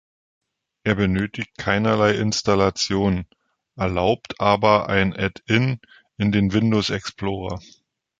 [0.83, 3.25] Er benötigt keinerlei Installation,
[3.75, 5.79] erlaubt aber ein Add-In
[6.17, 7.59] in den Windows Explorer.